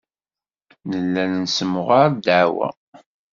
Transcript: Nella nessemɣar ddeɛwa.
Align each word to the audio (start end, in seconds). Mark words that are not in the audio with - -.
Nella 0.89 1.23
nessemɣar 1.31 2.07
ddeɛwa. 2.15 2.69